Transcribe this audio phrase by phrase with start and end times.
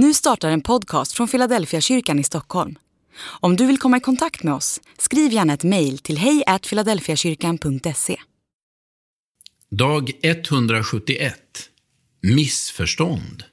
[0.00, 2.78] Nu startar en podcast från Philadelphia kyrkan i Stockholm.
[3.20, 8.16] Om du vill komma i kontakt med oss, skriv gärna ett mejl till hejfiladelfiakyrkan.se.
[9.70, 11.34] Dag 171
[12.22, 13.44] Missförstånd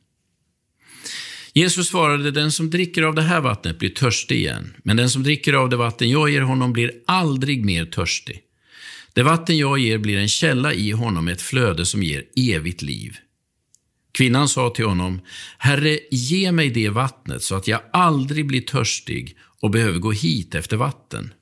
[1.54, 5.24] Jesus svarade, den som dricker av det här vattnet blir törstig igen, men den som
[5.24, 8.42] dricker av det vatten jag ger honom blir aldrig mer törstig.
[9.14, 13.18] Det vatten jag ger blir en källa i honom, ett flöde som ger evigt liv.
[14.16, 15.22] Kvinnan sa till honom,
[15.58, 20.56] Herre, ge mig det vattnet så att jag aldrig blir törstig och behöver gå hit
[20.56, 21.34] efter vatten.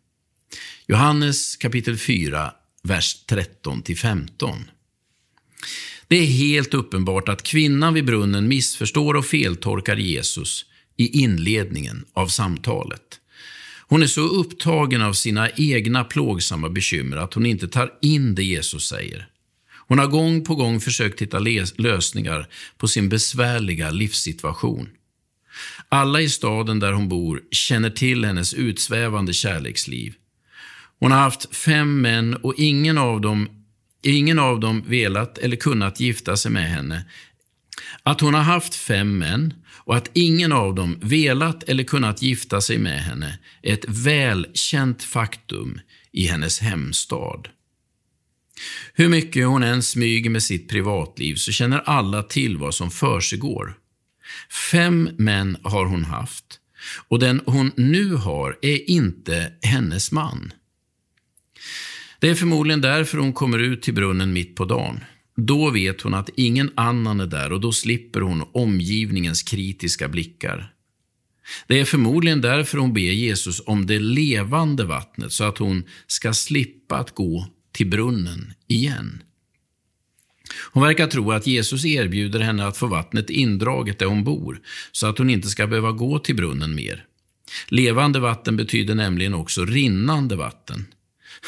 [0.88, 2.52] Johannes kapitel 4,
[2.84, 4.56] vers 13-15.
[6.08, 10.66] Det är helt uppenbart att kvinnan vid brunnen missförstår och feltolkar Jesus
[10.98, 13.20] i inledningen av samtalet.
[13.88, 18.44] Hon är så upptagen av sina egna plågsamma bekymmer att hon inte tar in det
[18.44, 19.30] Jesus säger.
[19.94, 21.40] Hon har gång på gång försökt hitta
[21.78, 22.48] lösningar
[22.78, 24.90] på sin besvärliga livssituation.
[25.90, 30.14] Alla i staden där hon bor känner till hennes utsvävande kärleksliv.
[31.00, 33.50] Hon har haft fem män och ingen av dem,
[34.04, 37.06] ingen av dem velat eller kunnat gifta sig med henne.
[38.04, 42.62] Att hon har haft fem män och att ingen av dem velat eller kunnat gifta
[42.62, 45.80] sig med henne är ett välkänt faktum
[46.12, 47.48] i hennes hemstad.
[48.94, 53.78] Hur mycket hon än smyger med sitt privatliv så känner alla till vad som försiggår.
[54.72, 56.60] Fem män har hon haft
[57.08, 60.54] och den hon nu har är inte hennes man.
[62.20, 65.00] Det är förmodligen därför hon kommer ut till brunnen mitt på dagen.
[65.36, 70.74] Då vet hon att ingen annan är där och då slipper hon omgivningens kritiska blickar.
[71.68, 76.34] Det är förmodligen därför hon ber Jesus om det levande vattnet så att hon ska
[76.34, 79.24] slippa att gå till brunnen igen.
[80.72, 84.62] Hon verkar tro att Jesus erbjuder henne att få vattnet indraget där hon bor,
[84.92, 87.06] så att hon inte ska behöva gå till brunnen mer.
[87.68, 90.86] Levande vatten betyder nämligen också rinnande vatten.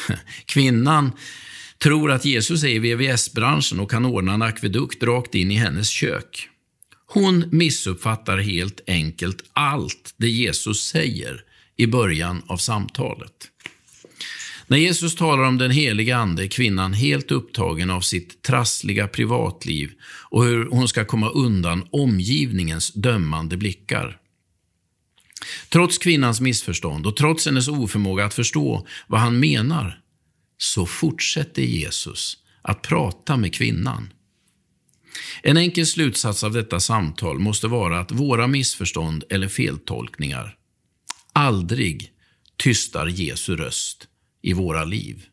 [0.46, 1.12] Kvinnan
[1.78, 5.88] tror att Jesus är i VVS-branschen och kan ordna en akvedukt rakt in i hennes
[5.88, 6.48] kök.
[7.06, 11.44] Hon missuppfattar helt enkelt allt det Jesus säger
[11.76, 13.32] i början av samtalet.
[14.68, 19.92] När Jesus talar om den heliga Ande är kvinnan helt upptagen av sitt trassliga privatliv
[20.30, 24.18] och hur hon ska komma undan omgivningens dömande blickar.
[25.68, 30.00] Trots kvinnans missförstånd och trots hennes oförmåga att förstå vad han menar,
[30.58, 34.12] så fortsätter Jesus att prata med kvinnan.
[35.42, 40.54] En enkel slutsats av detta samtal måste vara att våra missförstånd eller feltolkningar
[41.32, 42.10] aldrig
[42.56, 44.08] tystar Jesu röst
[44.46, 45.26] i våra liv.